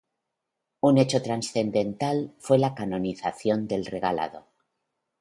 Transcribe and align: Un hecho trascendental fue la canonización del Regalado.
Un 0.81 0.97
hecho 0.97 1.21
trascendental 1.21 2.33
fue 2.39 2.57
la 2.57 2.73
canonización 2.73 3.67
del 3.67 3.85
Regalado. 3.85 4.47